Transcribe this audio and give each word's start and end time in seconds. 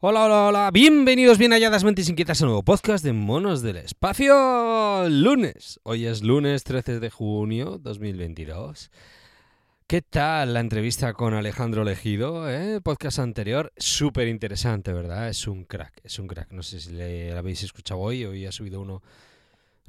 Hola, 0.00 0.26
hola, 0.26 0.46
hola, 0.46 0.70
bienvenidos 0.70 1.38
bien 1.38 1.50
halladas 1.50 1.82
mentes 1.82 2.08
inquietas 2.08 2.40
a 2.40 2.44
un 2.44 2.50
nuevo 2.50 2.62
podcast 2.62 3.04
de 3.04 3.12
Monos 3.12 3.62
del 3.62 3.78
Espacio. 3.78 5.08
Lunes, 5.08 5.80
hoy 5.82 6.06
es 6.06 6.22
lunes 6.22 6.62
13 6.62 7.00
de 7.00 7.10
junio 7.10 7.80
2022. 7.82 8.92
¿Qué 9.88 10.00
tal 10.00 10.54
la 10.54 10.60
entrevista 10.60 11.14
con 11.14 11.34
Alejandro 11.34 11.82
Legido? 11.82 12.48
Eh? 12.48 12.80
Podcast 12.80 13.18
anterior, 13.18 13.72
súper 13.76 14.28
interesante, 14.28 14.92
¿verdad? 14.92 15.30
Es 15.30 15.48
un 15.48 15.64
crack, 15.64 15.94
es 16.04 16.20
un 16.20 16.28
crack. 16.28 16.52
No 16.52 16.62
sé 16.62 16.78
si 16.78 16.92
le 16.92 17.32
habéis 17.32 17.64
escuchado 17.64 17.98
hoy, 17.98 18.24
hoy 18.24 18.46
ha 18.46 18.52
subido 18.52 18.80
uno 18.80 19.02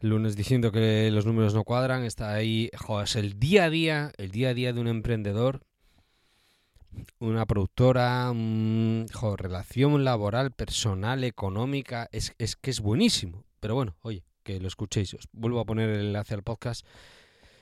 lunes 0.01 0.35
diciendo 0.35 0.71
que 0.71 1.11
los 1.11 1.27
números 1.27 1.53
no 1.53 1.63
cuadran. 1.63 2.03
Está 2.03 2.33
ahí, 2.33 2.71
joder, 2.75 3.05
es 3.05 3.15
el 3.15 3.37
día 3.37 3.65
a 3.65 3.69
día, 3.69 4.11
el 4.17 4.31
día 4.31 4.49
a 4.49 4.53
día 4.55 4.73
de 4.73 4.81
un 4.81 4.87
emprendedor 4.87 5.61
una 7.19 7.45
productora, 7.45 8.33
relación 9.37 10.03
laboral, 10.03 10.51
personal, 10.51 11.23
económica, 11.23 12.09
es, 12.11 12.33
es 12.37 12.55
que 12.55 12.71
es 12.71 12.79
buenísimo. 12.79 13.45
Pero 13.59 13.75
bueno, 13.75 13.95
oye, 14.01 14.23
que 14.43 14.59
lo 14.59 14.67
escuchéis. 14.67 15.13
Os 15.13 15.27
vuelvo 15.31 15.59
a 15.59 15.65
poner 15.65 15.89
el 15.89 16.07
enlace 16.07 16.33
al 16.33 16.43
podcast. 16.43 16.85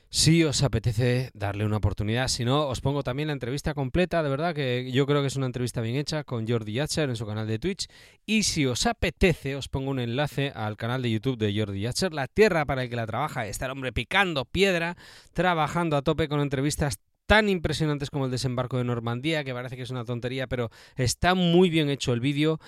Si 0.09 0.41
os 0.45 0.63
apetece 0.63 1.31
darle 1.33 1.65
una 1.65 1.77
oportunidad, 1.77 2.29
si 2.29 2.45
no, 2.45 2.67
os 2.69 2.79
pongo 2.79 3.03
también 3.03 3.27
la 3.27 3.33
entrevista 3.33 3.73
completa, 3.73 4.23
de 4.23 4.29
verdad 4.29 4.55
que 4.55 4.89
yo 4.89 5.05
creo 5.05 5.19
que 5.19 5.27
es 5.27 5.35
una 5.35 5.47
entrevista 5.47 5.81
bien 5.81 5.97
hecha 5.97 6.23
con 6.23 6.47
Jordi 6.47 6.71
Yatcher 6.71 7.09
en 7.09 7.17
su 7.17 7.25
canal 7.25 7.45
de 7.45 7.59
Twitch. 7.59 7.87
Y 8.25 8.43
si 8.43 8.65
os 8.65 8.85
apetece, 8.85 9.57
os 9.57 9.67
pongo 9.67 9.91
un 9.91 9.99
enlace 9.99 10.53
al 10.55 10.77
canal 10.77 11.01
de 11.01 11.11
YouTube 11.11 11.37
de 11.37 11.53
Jordi 11.53 11.81
Yatcher, 11.81 12.13
La 12.13 12.27
Tierra 12.27 12.65
para 12.65 12.83
el 12.83 12.89
que 12.89 12.95
la 12.95 13.05
trabaja. 13.05 13.47
Está 13.47 13.65
el 13.65 13.71
hombre 13.71 13.91
picando 13.91 14.45
piedra, 14.45 14.95
trabajando 15.33 15.97
a 15.97 16.01
tope 16.01 16.29
con 16.29 16.39
entrevistas 16.39 16.99
tan 17.27 17.49
impresionantes 17.49 18.09
como 18.09 18.25
el 18.25 18.31
desembarco 18.31 18.77
de 18.77 18.85
Normandía, 18.85 19.43
que 19.43 19.53
parece 19.53 19.75
que 19.75 19.83
es 19.83 19.91
una 19.91 20.05
tontería, 20.05 20.47
pero 20.47 20.71
está 20.95 21.35
muy 21.35 21.69
bien 21.69 21.89
hecho 21.89 22.13
el 22.13 22.21
vídeo. 22.21 22.59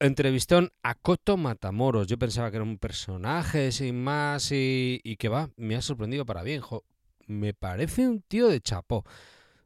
Entrevistón 0.00 0.70
a 0.82 0.94
Coto 0.94 1.36
Matamoros. 1.36 2.06
Yo 2.06 2.18
pensaba 2.18 2.50
que 2.50 2.58
era 2.58 2.64
un 2.64 2.78
personaje 2.78 3.72
sin 3.72 4.00
más 4.00 4.52
y, 4.52 5.00
que 5.18 5.28
va, 5.28 5.50
me 5.56 5.74
ha 5.74 5.82
sorprendido 5.82 6.24
para 6.24 6.44
bien. 6.44 6.62
me 7.26 7.52
parece 7.54 8.06
un 8.06 8.22
tío 8.22 8.48
de 8.48 8.60
chapó. 8.60 9.04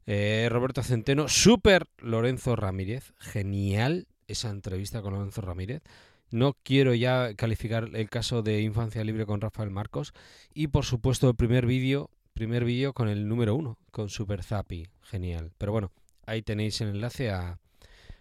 Eh, 0.07 0.49
Roberto 0.51 0.83
Centeno, 0.83 1.29
super 1.29 1.87
Lorenzo 1.99 2.57
Ramírez. 2.57 3.13
Genial 3.19 4.07
esa 4.27 4.49
entrevista 4.51 5.03
con 5.03 5.13
Lorenzo 5.15 5.43
Ramírez. 5.43 5.83
No 6.31 6.57
quiero 6.63 6.95
ya 6.95 7.35
calificar 7.35 7.91
el 7.93 8.09
caso 8.09 8.43
de 8.43 8.63
Infancia 8.63 9.05
Libre 9.05 9.27
con 9.27 9.41
Rafael 9.41 9.71
Marcos. 9.71 10.15
Y 10.55 10.69
por 10.69 10.87
supuesto 10.87 11.29
el 11.29 11.37
primer 11.37 11.67
vídeo 11.67 12.09
primer 12.33 12.65
vídeo 12.65 12.93
con 12.93 13.09
el 13.09 13.29
número 13.29 13.55
uno, 13.55 13.79
con 13.91 14.09
Super 14.09 14.43
Zappy. 14.43 14.89
Genial. 15.03 15.53
Pero 15.59 15.73
bueno, 15.73 15.93
ahí 16.27 16.43
tenéis 16.43 16.81
el 16.81 16.89
enlace 16.89 17.31
a, 17.31 17.59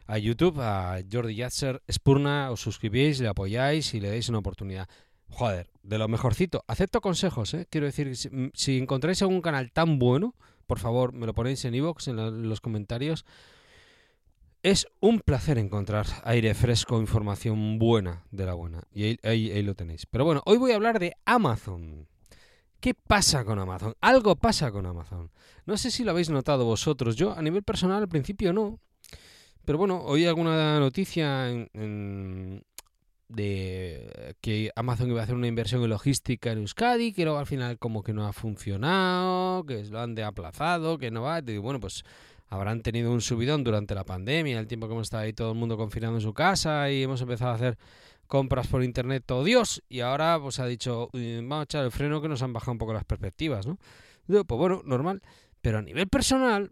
a 0.08 0.18
YouTube, 0.18 0.60
a 0.60 1.00
Jordi 1.10 1.36
Yatzer 1.36 1.82
Spurna, 1.90 2.52
os 2.52 2.62
suscribís, 2.62 3.20
le 3.22 3.30
apoyáis 3.30 3.94
y 3.94 4.00
le 4.00 4.10
dais 4.10 4.30
una 4.30 4.40
oportunidad. 4.40 4.90
Joder, 5.30 5.70
de 5.84 5.98
lo 5.98 6.08
mejorcito. 6.08 6.64
Acepto 6.68 7.00
consejos, 7.02 7.54
¿eh? 7.54 7.66
Quiero 7.70 7.86
decir, 7.86 8.16
si, 8.54 8.78
encontráis 8.78 9.22
algún 9.22 9.42
canal 9.42 9.72
tan 9.72 9.98
bueno, 9.98 10.36
por 10.68 10.80
favor, 10.80 11.14
me 11.14 11.26
lo 11.26 11.34
ponéis 11.34 11.64
en 11.66 11.76
iVoox, 11.76 12.10
en, 12.10 12.50
los 12.50 12.60
comentarios. 12.60 13.26
Es 14.64 14.86
un 15.00 15.22
placer 15.22 15.58
encontrar 15.58 16.06
aire 16.24 16.54
fresco, 16.54 17.00
información 17.00 17.80
buena 17.80 18.26
de 18.30 18.46
la 18.46 18.54
buena. 18.54 18.84
Y 18.94 19.18
ahí 19.26 19.64
lo 19.64 19.74
tenéis. 19.74 20.06
Pero 20.06 20.26
bueno, 20.26 20.44
hoy 20.46 20.58
voy 20.58 20.72
a 20.72 20.76
hablar 20.76 21.00
de 21.00 21.16
Amazon. 21.26 22.08
¿Qué 22.82 22.96
pasa 22.96 23.46
con 23.46 23.60
Amazon? 23.60 23.94
Algo 24.02 24.36
pasa 24.36 24.72
con 24.72 24.88
Amazon. 24.88 25.30
No 25.68 25.78
sé 25.78 25.92
si 25.92 26.04
lo 26.04 26.12
habéis 26.12 26.32
notado 26.32 26.66
vosotros. 26.66 27.16
Yo 27.16 27.32
a 27.32 27.42
nivel 27.44 27.62
personal 27.62 28.02
al 28.02 28.10
principio 28.10 28.52
no. 28.52 28.80
Pero 29.64 29.78
bueno, 29.78 30.02
oí 30.02 30.26
alguna 30.26 30.80
noticia 30.80 31.46
de 33.28 34.36
que 34.42 34.72
Amazon 34.76 35.12
iba 35.12 35.22
a 35.22 35.24
hacer 35.24 35.36
una 35.36 35.46
inversión 35.46 35.84
en 35.84 35.90
logística 35.92 36.52
en 36.52 36.58
Euskadi, 36.58 37.14
que 37.14 37.24
luego 37.24 37.38
al 37.38 37.46
final 37.46 37.78
como 37.78 38.02
que 38.02 38.14
no 38.14 38.26
ha 38.26 38.34
funcionado, 38.34 39.64
que 39.64 39.86
lo 39.86 40.02
han 40.02 40.16
de 40.16 40.24
aplazado, 40.24 40.98
que 40.98 41.12
no 41.12 41.22
va. 41.22 41.40
Y 41.46 41.60
bueno, 41.60 41.80
pues 41.80 42.04
habrán 42.52 42.82
tenido 42.82 43.14
un 43.14 43.22
subidón 43.22 43.64
durante 43.64 43.96
la 43.96 44.04
pandemia, 44.04 44.60
el 44.60 44.68
tiempo 44.68 44.88
que 44.88 44.94
hemos 44.94 45.08
estado 45.08 45.24
ahí 45.24 45.32
todo 45.32 45.54
el 45.54 45.58
mundo 45.58 45.78
confinado 45.78 46.16
en 46.16 46.22
su 46.22 46.34
casa 46.34 46.92
y 46.92 47.02
hemos 47.02 47.22
empezado 47.22 47.52
a 47.52 47.56
hacer 47.56 47.78
compras 48.28 48.68
por 48.68 48.84
internet 48.84 49.24
todo 49.26 49.46
Dios 49.46 49.82
y 49.88 50.02
ahora 50.02 50.38
pues 50.40 50.60
ha 50.60 50.66
dicho 50.66 51.10
vamos 51.14 51.60
a 51.60 51.64
echar 51.64 51.86
el 51.86 51.92
freno 51.92 52.22
que 52.22 52.28
nos 52.28 52.42
han 52.42 52.52
bajado 52.52 52.74
un 52.74 52.78
poco 52.78 52.94
las 52.94 53.06
perspectivas, 53.06 53.66
¿no? 53.66 53.78
pues 54.28 54.58
bueno, 54.58 54.82
normal. 54.84 55.22
Pero 55.62 55.78
a 55.78 55.82
nivel 55.82 56.08
personal 56.10 56.72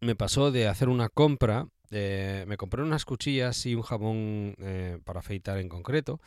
me 0.00 0.14
pasó 0.14 0.52
de 0.52 0.68
hacer 0.68 0.88
una 0.88 1.08
compra, 1.08 1.66
me 1.90 2.56
compré 2.56 2.82
unas 2.82 3.04
cuchillas 3.04 3.66
y 3.66 3.74
un 3.74 3.82
jabón 3.82 4.54
eh, 4.60 4.98
para 5.04 5.20
afeitar 5.20 5.58
en 5.58 5.68
concreto. 5.68 6.20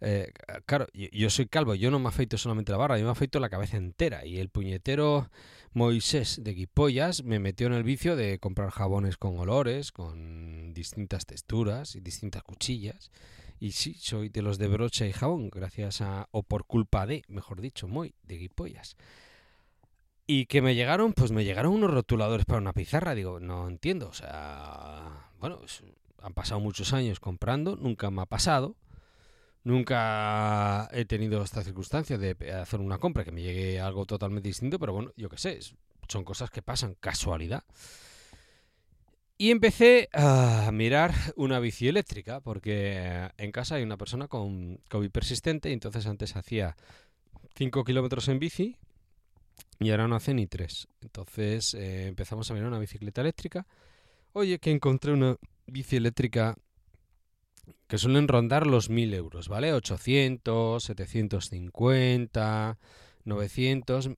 Eh, 0.00 0.32
claro, 0.66 0.86
yo, 0.92 1.30
soy 1.30 1.46
calvo, 1.46 1.74
yo 1.74 1.90
no 1.90 1.98
me 1.98 2.08
afeito 2.08 2.36
solamente 2.36 2.72
la 2.72 2.78
barra, 2.78 2.98
yo 2.98 3.04
me 3.04 3.10
afeito 3.10 3.40
la 3.40 3.48
cabeza 3.48 3.76
entera. 3.76 4.26
Y 4.26 4.38
el 4.38 4.48
puñetero 4.48 5.30
Moisés 5.72 6.40
de 6.42 6.54
Guipollas 6.54 7.24
me 7.24 7.38
metió 7.38 7.66
en 7.66 7.72
el 7.72 7.82
vicio 7.82 8.16
de 8.16 8.38
comprar 8.38 8.70
jabones 8.70 9.16
con 9.16 9.38
olores, 9.38 9.92
con 9.92 10.74
distintas 10.74 11.26
texturas 11.26 11.96
y 11.96 12.00
distintas 12.00 12.42
cuchillas. 12.42 13.10
Y 13.58 13.72
sí, 13.72 13.94
soy 13.94 14.28
de 14.28 14.42
los 14.42 14.58
de 14.58 14.68
brocha 14.68 15.06
y 15.06 15.12
jabón, 15.12 15.48
gracias 15.48 16.02
a, 16.02 16.28
o 16.30 16.42
por 16.42 16.66
culpa 16.66 17.06
de, 17.06 17.22
mejor 17.28 17.60
dicho, 17.60 17.88
muy, 17.88 18.14
de 18.22 18.36
guipollas. 18.36 18.96
Y 20.26 20.46
que 20.46 20.60
me 20.60 20.74
llegaron, 20.74 21.12
pues 21.12 21.30
me 21.30 21.44
llegaron 21.44 21.72
unos 21.72 21.90
rotuladores 21.90 22.44
para 22.44 22.60
una 22.60 22.72
pizarra. 22.72 23.14
Digo, 23.14 23.40
no 23.40 23.68
entiendo, 23.68 24.08
o 24.08 24.12
sea, 24.12 25.30
bueno, 25.38 25.60
han 26.20 26.34
pasado 26.34 26.60
muchos 26.60 26.92
años 26.92 27.20
comprando, 27.20 27.76
nunca 27.76 28.10
me 28.10 28.22
ha 28.22 28.26
pasado. 28.26 28.76
Nunca 29.66 30.88
he 30.92 31.06
tenido 31.06 31.42
esta 31.42 31.60
circunstancia 31.60 32.16
de 32.16 32.36
hacer 32.52 32.78
una 32.78 32.98
compra 32.98 33.24
que 33.24 33.32
me 33.32 33.42
llegue 33.42 33.80
algo 33.80 34.06
totalmente 34.06 34.48
distinto, 34.48 34.78
pero 34.78 34.92
bueno, 34.92 35.10
yo 35.16 35.28
qué 35.28 35.38
sé, 35.38 35.58
son 36.06 36.22
cosas 36.22 36.50
que 36.50 36.62
pasan, 36.62 36.94
casualidad. 37.00 37.64
Y 39.36 39.50
empecé 39.50 40.08
a 40.12 40.70
mirar 40.72 41.12
una 41.34 41.58
bici 41.58 41.88
eléctrica, 41.88 42.38
porque 42.38 43.28
en 43.38 43.50
casa 43.50 43.74
hay 43.74 43.82
una 43.82 43.96
persona 43.96 44.28
con 44.28 44.78
COVID 44.88 45.10
persistente, 45.10 45.70
y 45.70 45.72
entonces 45.72 46.06
antes 46.06 46.36
hacía 46.36 46.76
5 47.56 47.82
kilómetros 47.82 48.28
en 48.28 48.38
bici 48.38 48.76
y 49.80 49.90
ahora 49.90 50.06
no 50.06 50.14
hace 50.14 50.32
ni 50.32 50.46
3. 50.46 50.86
Entonces 51.00 51.74
eh, 51.74 52.06
empezamos 52.06 52.48
a 52.48 52.54
mirar 52.54 52.68
una 52.68 52.78
bicicleta 52.78 53.20
eléctrica. 53.20 53.66
Oye, 54.32 54.60
que 54.60 54.70
encontré 54.70 55.12
una 55.12 55.38
bici 55.66 55.96
eléctrica 55.96 56.56
que 57.86 57.98
suelen 57.98 58.28
rondar 58.28 58.66
los 58.66 58.90
1000 58.90 59.14
euros, 59.14 59.48
¿vale? 59.48 59.72
800, 59.72 60.82
750, 60.82 62.78
900. 63.24 64.10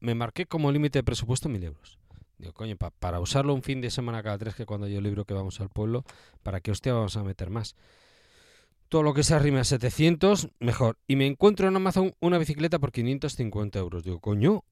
Me 0.00 0.14
marqué 0.14 0.46
como 0.46 0.72
límite 0.72 0.98
de 0.98 1.04
presupuesto 1.04 1.48
1000 1.48 1.64
euros. 1.64 1.98
Digo, 2.38 2.52
coño, 2.52 2.76
para 2.76 3.20
usarlo 3.20 3.54
un 3.54 3.62
fin 3.62 3.80
de 3.80 3.90
semana 3.90 4.22
cada 4.22 4.38
tres, 4.38 4.54
que 4.54 4.66
cuando 4.66 4.88
yo 4.88 5.00
libro 5.00 5.24
que 5.24 5.34
vamos 5.34 5.60
al 5.60 5.70
pueblo, 5.70 6.04
¿para 6.42 6.60
qué 6.60 6.70
hostia 6.70 6.92
vamos 6.92 7.16
a 7.16 7.22
meter 7.22 7.48
más? 7.48 7.76
Todo 8.88 9.02
lo 9.02 9.14
que 9.14 9.22
se 9.22 9.34
arrime 9.34 9.60
a 9.60 9.64
700, 9.64 10.48
mejor. 10.58 10.98
Y 11.06 11.16
me 11.16 11.26
encuentro 11.26 11.68
en 11.68 11.76
Amazon 11.76 12.14
una 12.20 12.38
bicicleta 12.38 12.78
por 12.78 12.92
550 12.92 13.78
euros. 13.78 14.04
Digo, 14.04 14.20
coño, 14.20 14.64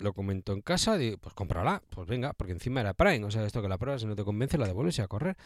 lo 0.00 0.12
comento 0.12 0.52
en 0.52 0.62
casa, 0.62 0.96
digo, 0.96 1.18
pues 1.18 1.34
cómprala, 1.34 1.82
pues 1.90 2.06
venga, 2.08 2.32
porque 2.32 2.52
encima 2.52 2.80
era 2.80 2.94
Prime, 2.94 3.24
o 3.24 3.30
sea, 3.30 3.44
esto 3.44 3.62
que 3.62 3.68
la 3.68 3.78
prueba, 3.78 3.98
si 3.98 4.06
no 4.06 4.16
te 4.16 4.24
convence, 4.24 4.58
la 4.58 4.66
devuelves 4.66 4.98
y 4.98 5.02
a 5.02 5.08
correr. 5.08 5.36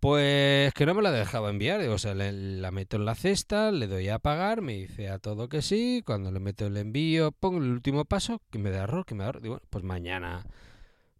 Pues 0.00 0.72
que 0.72 0.86
no 0.86 0.94
me 0.94 1.02
la 1.02 1.12
dejaba 1.12 1.50
enviar, 1.50 1.80
o 1.88 1.98
sea, 1.98 2.14
la 2.14 2.70
meto 2.70 2.96
en 2.96 3.04
la 3.04 3.14
cesta, 3.14 3.70
le 3.70 3.86
doy 3.86 4.08
a 4.08 4.18
pagar, 4.18 4.62
me 4.62 4.72
dice 4.72 5.10
a 5.10 5.18
todo 5.18 5.50
que 5.50 5.60
sí, 5.60 6.02
cuando 6.06 6.32
le 6.32 6.40
meto 6.40 6.66
el 6.66 6.76
envío, 6.78 7.32
pongo 7.32 7.58
el 7.58 7.70
último 7.70 8.06
paso, 8.06 8.40
que 8.50 8.58
me 8.58 8.70
da 8.70 8.84
error, 8.84 9.04
que 9.04 9.14
me 9.14 9.24
da 9.24 9.28
error, 9.28 9.42
digo, 9.42 9.60
pues 9.68 9.84
mañana, 9.84 10.46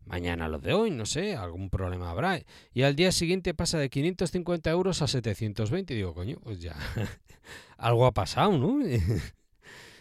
mañana 0.06 0.48
lo 0.48 0.58
de 0.58 0.72
hoy, 0.72 0.90
no 0.90 1.04
sé, 1.04 1.36
algún 1.36 1.68
problema 1.68 2.10
habrá. 2.10 2.40
Y 2.72 2.82
al 2.82 2.96
día 2.96 3.12
siguiente 3.12 3.52
pasa 3.52 3.78
de 3.78 3.90
550 3.90 4.70
euros 4.70 5.02
a 5.02 5.08
720, 5.08 5.92
digo, 5.92 6.14
coño, 6.14 6.38
pues 6.42 6.60
ya, 6.60 6.74
algo 7.76 8.06
ha 8.06 8.12
pasado, 8.12 8.56
¿no? 8.56 8.78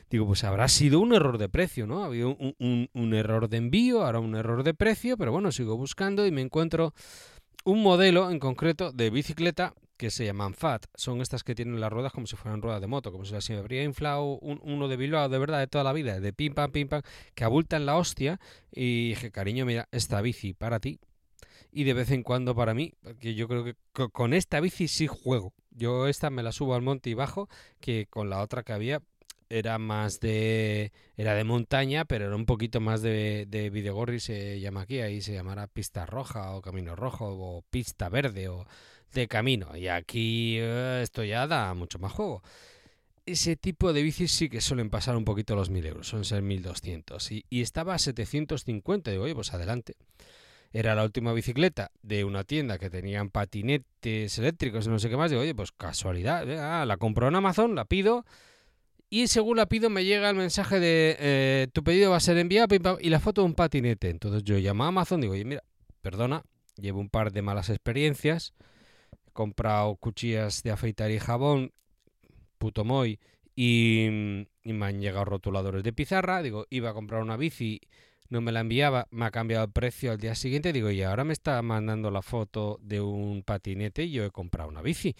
Digo, 0.10 0.26
pues 0.26 0.44
habrá 0.44 0.68
sido 0.68 1.00
un 1.00 1.14
error 1.14 1.38
de 1.38 1.50
precio, 1.50 1.88
¿no? 1.88 2.04
Ha 2.04 2.08
habido 2.08 2.36
un, 2.38 2.90
un 2.94 3.14
error 3.14 3.50
de 3.50 3.58
envío, 3.58 4.04
ahora 4.04 4.20
un 4.20 4.36
error 4.36 4.64
de 4.64 4.74
precio, 4.74 5.18
pero 5.18 5.32
bueno, 5.32 5.52
sigo 5.52 5.78
buscando 5.78 6.26
y 6.26 6.32
me 6.32 6.42
encuentro 6.42 6.94
un 7.64 7.84
modelo 7.84 8.32
en 8.32 8.40
concreto 8.40 8.92
de 8.92 9.10
bicicleta 9.10 9.74
que 10.00 10.12
se 10.12 10.26
llaman 10.26 10.54
FAT. 10.54 10.86
Son 10.96 11.20
estas 11.20 11.44
que 11.44 11.54
tienen 11.54 11.82
las 11.82 11.92
ruedas 11.92 12.14
como 12.14 12.26
si 12.26 12.38
fueran 12.38 12.62
ruedas 12.62 12.80
de 12.80 12.88
moto, 12.88 13.12
como 13.12 13.26
si 13.26 13.34
las 13.34 13.50
habría 13.50 13.84
inflado 13.84 14.40
uno 14.40 14.88
de 14.88 14.96
Bilbao 14.96 15.28
de 15.28 15.38
verdad 15.38 15.60
de 15.60 15.68
toda 15.68 15.84
la 15.84 15.92
vida, 15.92 16.22
de 16.22 16.32
pim 16.32 16.54
pam, 16.54 16.72
pim 16.72 16.88
pam, 16.88 17.02
que 17.36 17.44
abultan 17.44 17.86
la 17.86 17.98
hostia. 17.98 18.40
Y 18.72 19.10
dije, 19.10 19.30
cariño, 19.30 19.66
mira, 19.66 19.90
esta 19.92 20.22
bici 20.22 20.54
para 20.54 20.80
ti. 20.80 21.00
Y 21.72 21.84
de 21.84 21.94
vez 21.94 22.12
en 22.12 22.24
cuando 22.24 22.56
para 22.56 22.74
mí, 22.74 22.94
que 23.20 23.36
yo 23.36 23.50
creo 23.50 23.66
que 23.66 23.76
con 24.14 24.34
esta 24.34 24.62
bici 24.62 24.88
sí 24.88 25.06
juego. 25.06 25.54
Yo 25.72 26.08
esta 26.08 26.30
me 26.30 26.44
la 26.44 26.54
subo 26.54 26.76
al 26.76 26.82
monte 26.82 27.10
y 27.10 27.14
bajo, 27.14 27.50
que 27.82 28.08
con 28.10 28.30
la 28.30 28.42
otra 28.42 28.64
que 28.64 28.72
había 28.72 29.02
era 29.50 29.80
más 29.80 30.20
de 30.20 30.92
era 31.18 31.34
de 31.34 31.44
montaña, 31.44 32.06
pero 32.06 32.28
era 32.28 32.36
un 32.36 32.46
poquito 32.46 32.80
más 32.80 33.02
de, 33.02 33.46
de 33.48 34.20
se 34.20 34.60
llama 34.60 34.82
aquí, 34.82 35.02
ahí 35.02 35.22
se 35.22 35.34
llamará 35.34 35.68
pista 35.68 36.06
roja 36.06 36.52
o 36.56 36.62
camino 36.62 36.96
rojo 36.96 37.26
o 37.28 37.64
pista 37.70 38.10
verde 38.10 38.48
o 38.48 38.66
de 39.14 39.28
camino. 39.28 39.76
Y 39.76 39.88
aquí 39.88 40.58
eh, 40.60 41.02
esto 41.04 41.24
ya 41.24 41.48
da 41.48 41.74
mucho 41.74 42.00
más 42.00 42.12
juego. 42.12 42.44
Ese 43.26 43.56
tipo 43.56 43.94
de 43.94 44.02
bicis 44.02 44.32
sí 44.32 44.50
que 44.50 44.62
suelen 44.62 44.90
pasar 44.90 45.16
un 45.16 45.26
poquito 45.26 45.56
los 45.56 45.70
1000 45.70 45.86
euros, 45.86 46.08
son 46.08 46.26
ser 46.26 46.42
1200. 46.42 47.32
Y, 47.32 47.46
y 47.50 47.62
estaba 47.62 47.94
a 47.96 48.00
750, 48.00 49.12
digo, 49.12 49.24
oye, 49.24 49.36
pues 49.36 49.54
adelante. 49.54 49.96
Era 50.72 50.94
la 50.94 51.04
última 51.04 51.34
bicicleta 51.34 51.92
de 52.04 52.24
una 52.24 52.44
tienda 52.44 52.78
que 52.78 52.92
tenían 52.92 53.32
patinetes 53.32 54.38
eléctricos 54.38 54.86
y 54.86 54.90
no 54.90 55.00
sé 55.00 55.10
qué 55.10 55.18
más. 55.18 55.32
Digo, 55.32 55.42
oye, 55.42 55.56
pues 55.56 55.72
casualidad, 55.72 56.48
ah, 56.60 56.86
la 56.86 56.98
compro 56.98 57.28
en 57.28 57.36
Amazon, 57.36 57.76
la 57.76 57.86
pido. 57.86 58.26
Y 59.10 59.28
según 59.28 59.58
la 59.58 59.66
pido 59.66 59.90
me 59.90 60.06
llega 60.06 60.30
el 60.30 60.36
mensaje 60.36 60.80
de 60.80 61.18
eh, 61.20 61.68
tu 61.74 61.84
pedido 61.84 62.12
va 62.12 62.18
a 62.18 62.20
ser 62.20 62.38
enviado 62.38 62.68
y 63.02 63.10
la 63.10 63.20
foto 63.20 63.42
de 63.42 63.48
un 63.48 63.56
patinete. 63.56 64.10
Entonces 64.10 64.44
yo 64.44 64.58
llamo 64.58 64.84
a 64.84 64.88
Amazon, 64.88 65.22
digo, 65.22 65.34
oye, 65.34 65.46
mira, 65.46 65.64
perdona, 66.02 66.44
llevo 66.76 67.00
un 67.00 67.10
par 67.10 67.32
de 67.32 67.42
malas 67.42 67.70
experiencias 67.70 68.54
comprado 69.40 69.96
cuchillas 69.96 70.64
de 70.64 70.72
afeitar 70.72 71.12
y 71.12 71.18
jabón, 71.18 71.72
puto 72.58 72.84
moy, 72.84 73.20
y, 73.56 74.08
me 74.64 74.86
han 74.86 75.00
llegado 75.00 75.24
rotuladores 75.24 75.82
de 75.82 75.94
pizarra. 75.94 76.42
Digo, 76.42 76.66
iba 76.70 76.90
a 76.90 76.94
comprar 76.94 77.22
una 77.22 77.38
bici, 77.38 77.80
no 78.28 78.42
me 78.42 78.52
la 78.52 78.60
enviaba, 78.60 79.08
me 79.12 79.26
ha 79.26 79.32
cambiado 79.32 79.64
el 79.64 79.72
precio 79.72 80.12
al 80.12 80.18
día 80.18 80.36
siguiente. 80.36 80.74
Digo, 80.74 80.92
y 80.92 81.04
ahora 81.04 81.24
me 81.24 81.32
está 81.34 81.62
mandando 81.62 82.12
la 82.12 82.22
foto 82.22 82.80
de 82.82 83.00
un 83.00 83.44
patinete 83.44 84.04
y 84.04 84.12
yo 84.12 84.26
he 84.26 84.32
comprado 84.32 84.70
una 84.70 84.82
bici. 84.82 85.16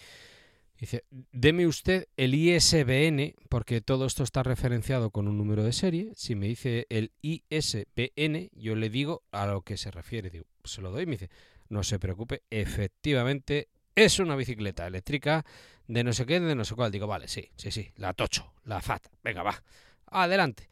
Dice, 0.80 1.04
deme 1.10 1.66
usted 1.66 2.08
el 2.16 2.34
ISBN, 2.34 3.34
porque 3.50 3.82
todo 3.82 4.06
esto 4.06 4.22
está 4.22 4.42
referenciado 4.42 5.10
con 5.10 5.28
un 5.28 5.36
número 5.36 5.62
de 5.62 5.74
serie. 5.74 6.12
Si 6.16 6.34
me 6.34 6.46
dice 6.46 6.86
el 6.88 7.12
ISBN, 7.20 8.48
yo 8.54 8.74
le 8.74 8.88
digo 8.88 9.22
a 9.30 9.46
lo 9.46 9.60
que 9.60 9.76
se 9.76 9.90
refiere. 9.90 10.30
Digo, 10.30 10.46
se 10.64 10.80
lo 10.80 10.90
doy. 10.90 11.04
Me 11.04 11.12
dice, 11.12 11.28
no 11.68 11.82
se 11.82 11.98
preocupe, 11.98 12.44
efectivamente 12.48 13.68
es 13.94 14.18
una 14.20 14.36
bicicleta 14.36 14.86
eléctrica 14.86 15.44
de 15.86 16.02
no 16.02 16.14
sé 16.14 16.24
qué, 16.24 16.40
de 16.40 16.54
no 16.54 16.64
sé 16.64 16.74
cuál. 16.74 16.90
Digo, 16.90 17.06
vale, 17.06 17.28
sí, 17.28 17.50
sí, 17.56 17.70
sí, 17.70 17.92
la 17.96 18.14
Tocho, 18.14 18.54
la 18.64 18.80
FAT. 18.80 19.06
Venga, 19.22 19.42
va, 19.42 19.62
adelante. 20.06 20.70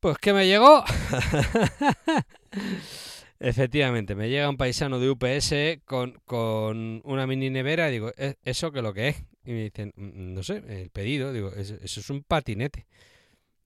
Pues 0.00 0.16
que 0.16 0.32
me 0.32 0.46
llegó. 0.46 0.82
Efectivamente, 3.44 4.14
me 4.14 4.28
llega 4.28 4.48
un 4.48 4.56
paisano 4.56 5.00
de 5.00 5.10
UPS 5.10 5.82
con, 5.84 6.16
con 6.24 7.00
una 7.04 7.26
mini 7.26 7.50
nevera 7.50 7.88
y 7.88 7.92
digo, 7.92 8.12
¿E-, 8.16 8.36
¿eso 8.44 8.70
qué 8.70 8.78
es 8.78 8.82
lo 8.84 8.94
que 8.94 9.08
es? 9.08 9.24
Y 9.44 9.50
me 9.50 9.64
dicen, 9.64 9.92
mm, 9.96 10.32
no 10.32 10.44
sé, 10.44 10.62
el 10.68 10.90
pedido, 10.90 11.32
digo, 11.32 11.50
eso 11.52 11.74
es 11.82 12.10
un 12.10 12.22
patinete. 12.22 12.86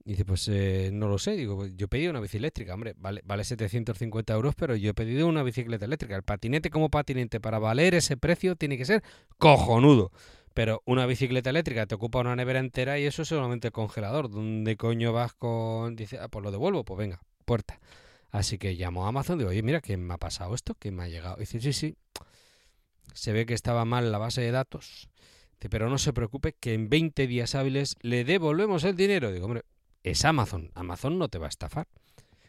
Y 0.03 0.13
dice, 0.13 0.25
pues 0.25 0.49
eh, 0.49 0.89
no 0.95 1.09
lo 1.09 1.19
sé. 1.19 1.33
Digo, 1.33 1.57
pues, 1.57 1.73
yo 1.77 1.87
he 1.87 1.89
pedido 1.89 2.11
una 2.11 2.21
bici 2.21 2.39
eléctrica, 2.39 2.73
hombre, 2.73 2.95
vale, 2.97 3.21
vale 3.27 3.45
750 3.45 4.33
euros, 4.33 4.55
pero 4.55 4.77
yo 4.77 4.91
he 4.91 4.95
pedido 4.95 5.27
una 5.27 5.43
bicicleta 5.43 5.85
eléctrica. 5.85 6.17
El 6.17 6.23
patinete 6.23 6.71
como 6.71 6.89
patinete, 6.89 7.39
para 7.39 7.59
valer 7.59 7.95
ese 7.95 8.17
precio, 8.17 8.57
tiene 8.57 8.79
que 8.79 8.87
ser 8.87 9.03
cojonudo. 9.37 10.11
Pero 10.55 10.81
una 10.87 11.05
bicicleta 11.05 11.51
eléctrica 11.51 11.85
te 11.87 11.97
ocupa 11.97 12.21
una 12.21 12.35
nevera 12.35 12.61
entera 12.61 12.99
y 12.99 13.05
eso 13.05 13.23
es 13.23 13.29
solamente 13.29 13.69
el 13.69 13.73
congelador. 13.73 14.31
¿Dónde 14.31 14.77
coño 14.79 15.13
vas 15.13 15.35
con...? 15.35 15.97
Dice, 15.97 16.19
ah, 16.19 16.29
pues 16.29 16.43
lo 16.43 16.51
devuelvo, 16.51 16.83
pues 16.83 16.97
venga, 16.97 17.21
puerta. 17.45 17.79
Así 18.31 18.59
que 18.59 18.75
llamo 18.75 19.05
a 19.05 19.09
Amazon, 19.09 19.39
digo, 19.39 19.51
oye, 19.51 19.63
mira, 19.63 19.81
¿qué 19.81 19.97
me 19.97 20.15
ha 20.15 20.19
pasado 20.19 20.55
esto? 20.55 20.75
¿Qué 20.75 20.91
me 20.91 21.05
ha 21.05 21.09
llegado? 21.09 21.37
dice, 21.37 21.61
sí, 21.61 21.73
sí, 21.73 21.97
se 23.15 23.33
ve 23.33 23.47
que 23.47 23.55
estaba 23.55 23.85
mal 23.85 24.13
la 24.13 24.19
base 24.19 24.41
de 24.41 24.51
datos. 24.51 25.09
Pero 25.59 25.89
no 25.89 25.99
se 25.99 26.13
preocupe 26.13 26.53
que 26.53 26.75
en 26.75 26.89
20 26.89 27.27
días 27.27 27.55
hábiles 27.55 27.97
le 28.03 28.25
devolvemos 28.25 28.85
el 28.85 28.95
dinero. 28.95 29.33
Digo, 29.33 29.47
hombre, 29.47 29.63
es 30.03 30.25
Amazon. 30.25 30.71
Amazon 30.75 31.19
no 31.19 31.29
te 31.29 31.39
va 31.39 31.47
a 31.47 31.49
estafar. 31.49 31.89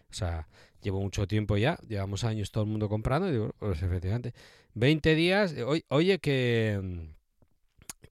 O 0.10 0.14
sea, 0.14 0.48
llevo 0.82 1.02
mucho 1.02 1.28
tiempo 1.28 1.58
ya, 1.58 1.78
llevamos 1.88 2.24
años 2.24 2.52
todo 2.52 2.64
el 2.64 2.70
mundo 2.70 2.90
comprando, 2.90 3.28
y 3.28 3.32
digo, 3.34 3.52
pues 3.60 3.82
efectivamente, 3.82 4.34
20 4.74 5.16
días, 5.16 5.56
oye 5.90 6.20
que, 6.20 7.10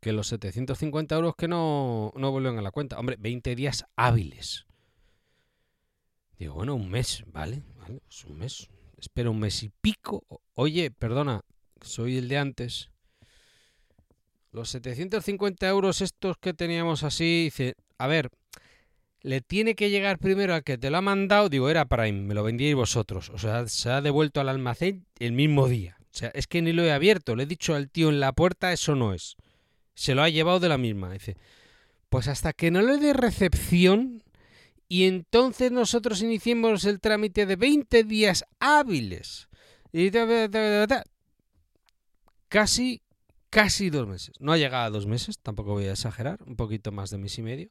que 0.00 0.12
los 0.12 0.28
750 0.28 1.14
euros 1.14 1.34
que 1.36 1.48
no, 1.48 2.12
no 2.16 2.30
vuelven 2.32 2.58
a 2.58 2.62
la 2.62 2.70
cuenta, 2.70 2.98
hombre, 2.98 3.16
20 3.18 3.54
días 3.54 3.86
hábiles. 3.96 4.66
Digo, 6.38 6.54
bueno, 6.54 6.74
un 6.74 6.90
mes, 6.90 7.24
¿vale? 7.32 7.62
¿vale? 7.78 8.00
Pues 8.06 8.24
un 8.24 8.38
mes. 8.38 8.68
Espera 8.98 9.30
un 9.30 9.38
mes 9.38 9.62
y 9.62 9.70
pico. 9.80 10.24
Oye, 10.54 10.90
perdona, 10.90 11.42
soy 11.80 12.18
el 12.18 12.28
de 12.28 12.38
antes. 12.38 12.90
Los 14.52 14.70
750 14.70 15.68
euros 15.68 16.00
estos 16.00 16.38
que 16.38 16.54
teníamos 16.54 17.02
así, 17.02 17.44
dice, 17.44 17.74
a 17.98 18.06
ver, 18.06 18.30
le 19.20 19.40
tiene 19.40 19.74
que 19.74 19.90
llegar 19.90 20.18
primero 20.18 20.54
al 20.54 20.62
que 20.62 20.78
te 20.78 20.88
lo 20.88 20.98
ha 20.98 21.02
mandado, 21.02 21.48
digo, 21.48 21.68
era 21.68 21.86
Prime, 21.86 22.22
me 22.22 22.34
lo 22.34 22.42
vendíais 22.42 22.74
vosotros. 22.74 23.30
O 23.30 23.38
sea, 23.38 23.66
se 23.68 23.90
ha 23.90 24.00
devuelto 24.00 24.40
al 24.40 24.48
almacén 24.48 25.06
el 25.18 25.32
mismo 25.32 25.68
día. 25.68 25.96
O 26.00 26.18
sea, 26.18 26.30
es 26.32 26.46
que 26.46 26.62
ni 26.62 26.72
lo 26.72 26.84
he 26.84 26.92
abierto, 26.92 27.36
le 27.36 27.42
he 27.42 27.46
dicho 27.46 27.74
al 27.74 27.90
tío 27.90 28.08
en 28.08 28.20
la 28.20 28.32
puerta, 28.32 28.72
eso 28.72 28.94
no 28.94 29.12
es. 29.12 29.36
Se 29.94 30.14
lo 30.14 30.22
ha 30.22 30.28
llevado 30.28 30.60
de 30.60 30.68
la 30.68 30.78
misma. 30.78 31.12
Dice, 31.12 31.36
pues 32.08 32.28
hasta 32.28 32.52
que 32.52 32.70
no 32.70 32.82
le 32.82 32.98
dé 32.98 33.12
recepción 33.12 34.22
y 34.88 35.04
entonces 35.04 35.72
nosotros 35.72 36.22
iniciemos 36.22 36.84
el 36.84 37.00
trámite 37.00 37.46
de 37.46 37.56
20 37.56 38.04
días 38.04 38.44
hábiles. 38.60 39.48
Y 39.92 40.10
casi, 42.48 43.02
casi 43.50 43.90
dos 43.90 44.06
meses. 44.06 44.34
No 44.38 44.52
ha 44.52 44.58
llegado 44.58 44.84
a 44.84 44.90
dos 44.90 45.06
meses, 45.06 45.38
tampoco 45.38 45.72
voy 45.72 45.86
a 45.86 45.92
exagerar, 45.92 46.42
un 46.46 46.56
poquito 46.56 46.92
más 46.92 47.10
de 47.10 47.18
mes 47.18 47.38
y 47.38 47.42
medio. 47.42 47.70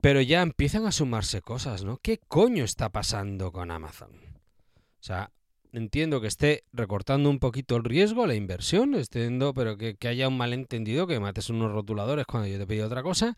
Pero 0.00 0.20
ya 0.20 0.42
empiezan 0.42 0.86
a 0.86 0.92
sumarse 0.92 1.40
cosas, 1.40 1.84
¿no? 1.84 1.98
¿Qué 1.98 2.18
coño 2.18 2.64
está 2.64 2.90
pasando 2.90 3.52
con 3.52 3.70
Amazon? 3.70 4.10
O 4.14 5.02
sea, 5.02 5.30
entiendo 5.74 6.20
que 6.20 6.28
esté 6.28 6.64
recortando 6.72 7.28
un 7.28 7.38
poquito 7.38 7.76
el 7.76 7.84
riesgo, 7.84 8.26
la 8.26 8.34
inversión, 8.34 8.94
entiendo, 8.94 9.52
pero 9.54 9.76
que, 9.76 9.96
haya 10.06 10.28
un 10.28 10.36
malentendido, 10.36 11.06
que 11.06 11.20
mates 11.20 11.50
unos 11.50 11.72
rotuladores 11.72 12.26
cuando 12.26 12.48
yo 12.48 12.58
te 12.58 12.66
pido 12.66 12.86
otra 12.86 13.02
cosa. 13.02 13.36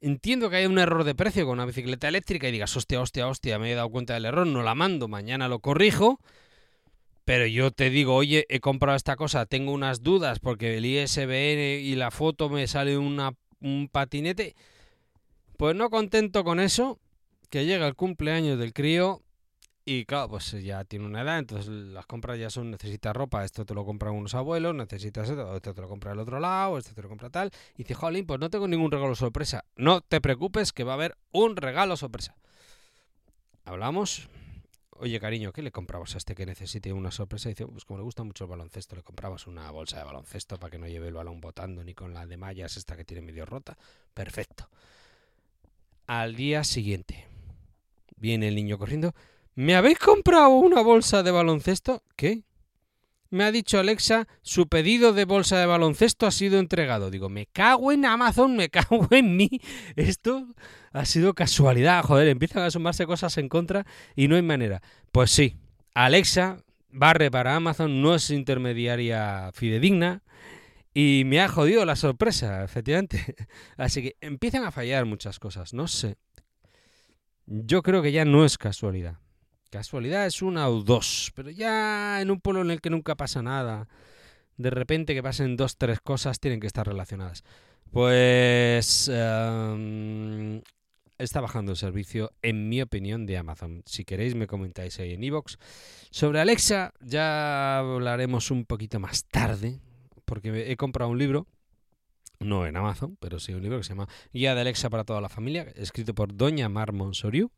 Entiendo 0.00 0.50
que 0.50 0.56
haya 0.56 0.68
un 0.68 0.78
error 0.78 1.04
de 1.04 1.14
precio 1.14 1.46
con 1.46 1.54
una 1.54 1.66
bicicleta 1.66 2.08
eléctrica 2.08 2.48
y 2.48 2.52
digas, 2.52 2.76
hostia, 2.76 3.00
hostia, 3.00 3.28
hostia, 3.28 3.58
me 3.58 3.72
he 3.72 3.74
dado 3.74 3.88
cuenta 3.88 4.14
del 4.14 4.26
error, 4.26 4.46
no 4.46 4.62
la 4.62 4.74
mando, 4.74 5.08
mañana 5.08 5.48
lo 5.48 5.60
corrijo. 5.60 6.20
Pero 7.24 7.46
yo 7.46 7.70
te 7.70 7.90
digo, 7.90 8.14
oye, 8.14 8.46
he 8.48 8.60
comprado 8.60 8.96
esta 8.96 9.16
cosa, 9.16 9.46
tengo 9.46 9.72
unas 9.72 10.02
dudas 10.02 10.38
porque 10.38 10.76
el 10.76 10.86
ISBN 10.86 11.80
y 11.82 11.94
la 11.96 12.10
foto 12.10 12.48
me 12.48 12.66
sale 12.66 12.98
una, 12.98 13.32
un 13.60 13.88
patinete. 13.90 14.54
Pues 15.56 15.74
no 15.74 15.88
contento 15.88 16.44
con 16.44 16.60
eso, 16.60 17.00
que 17.48 17.64
llega 17.64 17.86
el 17.86 17.94
cumpleaños 17.94 18.58
del 18.58 18.72
crío 18.72 19.22
y 19.88 20.04
claro, 20.04 20.28
pues 20.28 20.50
ya 20.50 20.82
tiene 20.84 21.06
una 21.06 21.22
edad, 21.22 21.38
entonces 21.38 21.68
las 21.68 22.06
compras 22.06 22.40
ya 22.40 22.50
son, 22.50 22.72
necesitas 22.72 23.14
ropa, 23.14 23.44
esto 23.44 23.64
te 23.64 23.72
lo 23.72 23.84
compran 23.84 24.14
unos 24.14 24.34
abuelos, 24.34 24.74
necesitas 24.74 25.30
esto, 25.30 25.54
esto 25.54 25.74
te 25.74 25.80
lo 25.80 25.88
compra 25.88 26.10
el 26.10 26.18
otro 26.18 26.40
lado, 26.40 26.76
esto 26.76 26.92
te 26.92 27.02
lo 27.02 27.08
compra 27.08 27.30
tal. 27.30 27.52
Y 27.76 27.84
dice, 27.84 27.94
jolín, 27.94 28.26
pues 28.26 28.40
no 28.40 28.50
tengo 28.50 28.66
ningún 28.66 28.90
regalo 28.90 29.14
sorpresa. 29.14 29.64
No 29.76 30.00
te 30.00 30.20
preocupes 30.20 30.72
que 30.72 30.82
va 30.82 30.90
a 30.90 30.94
haber 30.96 31.16
un 31.30 31.54
regalo 31.54 31.96
sorpresa. 31.96 32.34
Hablamos. 33.64 34.28
Oye, 34.90 35.20
cariño, 35.20 35.52
¿qué 35.52 35.62
le 35.62 35.70
comprabas 35.70 36.16
a 36.16 36.18
este 36.18 36.34
que 36.34 36.46
necesite 36.46 36.92
una 36.92 37.12
sorpresa? 37.12 37.48
Y 37.48 37.52
dice, 37.52 37.68
pues 37.68 37.84
como 37.84 37.98
le 37.98 38.04
gusta 38.04 38.24
mucho 38.24 38.42
el 38.42 38.50
baloncesto, 38.50 38.96
le 38.96 39.04
comprabas 39.04 39.46
una 39.46 39.70
bolsa 39.70 39.98
de 39.98 40.04
baloncesto 40.04 40.58
para 40.58 40.72
que 40.72 40.78
no 40.78 40.88
lleve 40.88 41.06
el 41.06 41.14
balón 41.14 41.40
botando 41.40 41.84
ni 41.84 41.94
con 41.94 42.12
la 42.12 42.26
de 42.26 42.36
mallas 42.36 42.76
esta 42.76 42.96
que 42.96 43.04
tiene 43.04 43.22
medio 43.22 43.46
rota. 43.46 43.78
Perfecto. 44.14 44.68
Al 46.08 46.34
día 46.34 46.64
siguiente, 46.64 47.24
viene 48.16 48.48
el 48.48 48.56
niño 48.56 48.78
corriendo. 48.78 49.14
¿Me 49.56 49.74
habéis 49.74 49.98
comprado 49.98 50.50
una 50.50 50.82
bolsa 50.82 51.22
de 51.22 51.30
baloncesto? 51.30 52.02
¿Qué? 52.14 52.42
Me 53.30 53.42
ha 53.42 53.50
dicho 53.50 53.78
Alexa, 53.78 54.28
su 54.42 54.68
pedido 54.68 55.14
de 55.14 55.24
bolsa 55.24 55.58
de 55.58 55.64
baloncesto 55.64 56.26
ha 56.26 56.30
sido 56.30 56.58
entregado. 56.58 57.10
Digo, 57.10 57.30
me 57.30 57.46
cago 57.46 57.90
en 57.90 58.04
Amazon, 58.04 58.54
me 58.54 58.68
cago 58.70 59.08
en 59.12 59.34
mí. 59.34 59.48
Esto 59.96 60.46
ha 60.92 61.06
sido 61.06 61.32
casualidad, 61.32 62.04
joder, 62.04 62.28
empiezan 62.28 62.64
a 62.64 62.70
sumarse 62.70 63.06
cosas 63.06 63.38
en 63.38 63.48
contra 63.48 63.86
y 64.14 64.28
no 64.28 64.36
hay 64.36 64.42
manera. 64.42 64.82
Pues 65.10 65.30
sí, 65.30 65.56
Alexa 65.94 66.58
barre 66.90 67.30
para 67.30 67.56
Amazon, 67.56 68.02
no 68.02 68.14
es 68.14 68.28
intermediaria 68.28 69.52
fidedigna 69.54 70.22
y 70.92 71.22
me 71.24 71.40
ha 71.40 71.48
jodido 71.48 71.86
la 71.86 71.96
sorpresa, 71.96 72.62
efectivamente. 72.62 73.34
Así 73.78 74.02
que 74.02 74.16
empiezan 74.20 74.64
a 74.64 74.70
fallar 74.70 75.06
muchas 75.06 75.38
cosas, 75.38 75.72
no 75.72 75.88
sé. 75.88 76.16
Yo 77.46 77.82
creo 77.82 78.02
que 78.02 78.12
ya 78.12 78.26
no 78.26 78.44
es 78.44 78.58
casualidad. 78.58 79.18
Casualidad 79.70 80.26
es 80.26 80.42
una 80.42 80.68
o 80.68 80.82
dos, 80.82 81.32
pero 81.34 81.50
ya 81.50 82.20
en 82.20 82.30
un 82.30 82.40
pueblo 82.40 82.62
en 82.62 82.70
el 82.70 82.80
que 82.80 82.90
nunca 82.90 83.14
pasa 83.16 83.42
nada, 83.42 83.88
de 84.56 84.70
repente 84.70 85.14
que 85.14 85.22
pasen 85.22 85.56
dos, 85.56 85.76
tres 85.76 86.00
cosas, 86.00 86.40
tienen 86.40 86.60
que 86.60 86.66
estar 86.66 86.86
relacionadas. 86.86 87.44
Pues 87.90 89.10
em, 89.12 90.62
está 91.18 91.40
bajando 91.40 91.72
el 91.72 91.78
servicio, 91.78 92.32
en 92.42 92.68
mi 92.68 92.80
opinión, 92.82 93.26
de 93.26 93.38
Amazon. 93.38 93.82
Si 93.86 94.04
queréis, 94.04 94.34
me 94.34 94.46
comentáis 94.46 94.98
ahí 94.98 95.12
en 95.12 95.24
iVoox. 95.24 95.56
Sobre 96.10 96.40
Alexa, 96.40 96.92
ya 97.00 97.78
hablaremos 97.78 98.50
un 98.50 98.64
poquito 98.64 99.00
más 99.00 99.24
tarde, 99.24 99.80
porque 100.24 100.70
he 100.70 100.76
comprado 100.76 101.10
un 101.10 101.18
libro 101.18 101.46
no 102.38 102.66
en 102.66 102.76
Amazon, 102.76 103.16
pero 103.20 103.40
sí 103.40 103.54
un 103.54 103.62
libro 103.62 103.78
que 103.78 103.84
se 103.84 103.90
llama 103.90 104.08
Guía 104.32 104.54
de 104.54 104.60
Alexa 104.60 104.90
para 104.90 105.04
toda 105.04 105.20
la 105.20 105.28
familia, 105.28 105.62
escrito 105.74 106.14
por 106.14 106.36
Doña 106.36 106.68
Mar 106.68 106.92
Monsoriu, 106.92 107.50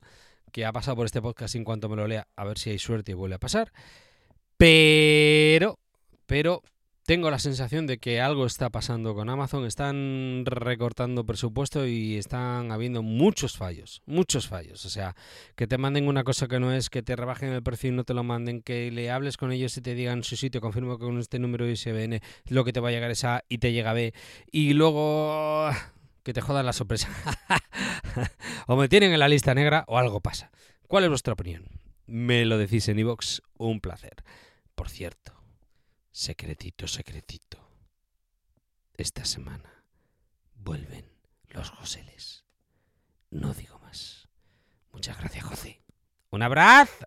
que 0.48 0.64
ha 0.64 0.72
pasado 0.72 0.96
por 0.96 1.06
este 1.06 1.22
podcast 1.22 1.54
en 1.54 1.64
cuanto 1.64 1.88
me 1.88 1.96
lo 1.96 2.06
lea, 2.06 2.26
a 2.36 2.44
ver 2.44 2.58
si 2.58 2.70
hay 2.70 2.78
suerte 2.78 3.12
y 3.12 3.14
vuelve 3.14 3.36
a 3.36 3.38
pasar. 3.38 3.72
Pero, 4.56 5.78
pero 6.26 6.62
tengo 7.08 7.30
la 7.30 7.38
sensación 7.38 7.86
de 7.86 7.96
que 7.96 8.20
algo 8.20 8.44
está 8.44 8.68
pasando 8.68 9.14
con 9.14 9.30
Amazon. 9.30 9.64
Están 9.64 10.42
recortando 10.44 11.24
presupuesto 11.24 11.86
y 11.86 12.18
están 12.18 12.70
habiendo 12.70 13.02
muchos 13.02 13.56
fallos, 13.56 14.02
muchos 14.04 14.46
fallos. 14.46 14.84
O 14.84 14.90
sea, 14.90 15.16
que 15.56 15.66
te 15.66 15.78
manden 15.78 16.06
una 16.06 16.22
cosa 16.22 16.48
que 16.48 16.60
no 16.60 16.70
es, 16.70 16.90
que 16.90 17.02
te 17.02 17.16
rebajen 17.16 17.48
el 17.48 17.62
precio 17.62 17.88
y 17.88 17.92
no 17.94 18.04
te 18.04 18.12
lo 18.12 18.24
manden, 18.24 18.60
que 18.60 18.90
le 18.90 19.10
hables 19.10 19.38
con 19.38 19.52
ellos 19.52 19.74
y 19.78 19.80
te 19.80 19.94
digan, 19.94 20.22
sí, 20.22 20.50
te 20.50 20.60
confirmo 20.60 20.98
que 20.98 21.06
con 21.06 21.18
este 21.18 21.38
número 21.38 21.66
ISBN 21.66 22.20
lo 22.50 22.62
que 22.66 22.74
te 22.74 22.80
va 22.80 22.90
a 22.90 22.92
llegar 22.92 23.10
es 23.10 23.24
A 23.24 23.42
y 23.48 23.56
te 23.56 23.72
llega 23.72 23.94
B. 23.94 24.12
Y 24.52 24.74
luego 24.74 25.70
que 26.22 26.34
te 26.34 26.42
jodan 26.42 26.66
la 26.66 26.74
sorpresa. 26.74 27.08
o 28.68 28.76
me 28.76 28.88
tienen 28.88 29.12
en 29.12 29.18
la 29.18 29.28
lista 29.28 29.54
negra 29.54 29.84
o 29.88 29.98
algo 29.98 30.20
pasa. 30.20 30.52
¿Cuál 30.86 31.04
es 31.04 31.10
vuestra 31.10 31.32
opinión? 31.32 31.64
Me 32.06 32.44
lo 32.44 32.58
decís 32.58 32.88
en 32.88 32.98
iVoox, 32.98 33.40
un 33.56 33.80
placer. 33.80 34.24
Por 34.74 34.88
cierto, 34.88 35.38
Secretito, 36.18 36.88
secretito. 36.88 37.58
Esta 38.96 39.24
semana 39.24 39.84
vuelven 40.56 41.04
los 41.50 41.70
Joseles. 41.70 42.44
No 43.30 43.54
digo 43.54 43.78
más. 43.78 44.26
Muchas 44.90 45.16
gracias, 45.16 45.44
José. 45.44 45.80
Un 46.30 46.42
abrazo. 46.42 47.06